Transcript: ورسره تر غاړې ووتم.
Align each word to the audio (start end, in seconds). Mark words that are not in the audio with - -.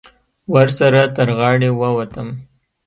ورسره 0.53 1.03
تر 1.15 1.27
غاړې 1.37 1.69
ووتم. 1.73 2.27